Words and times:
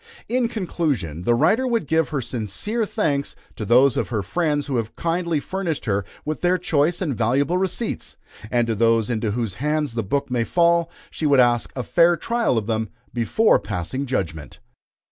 In 0.27 0.47
conclusion, 0.47 1.25
the 1.25 1.35
writer 1.35 1.67
would 1.67 1.85
give 1.85 2.09
her 2.09 2.21
sincere 2.23 2.87
thanks 2.87 3.35
to 3.55 3.65
those 3.65 3.95
of 3.95 4.09
her 4.09 4.23
friends 4.23 4.65
who 4.65 4.77
have 4.77 4.95
kindly 4.95 5.39
furnished 5.39 5.85
her 5.85 6.03
with 6.25 6.41
their 6.41 6.57
choice 6.57 7.03
and 7.03 7.15
valuable 7.15 7.59
receipts: 7.59 8.17
and 8.49 8.65
to 8.65 8.73
those 8.73 9.11
into 9.11 9.29
whose 9.29 9.53
hands 9.61 9.93
the 9.93 10.01
book 10.01 10.31
may 10.31 10.43
fall 10.43 10.89
she 11.11 11.27
would 11.27 11.39
ask 11.39 11.71
a 11.75 11.83
fair 11.83 12.17
trial 12.17 12.57
of 12.57 12.65
them 12.65 12.89
before 13.13 13.59
passing 13.59 14.07
judgment. 14.07 14.57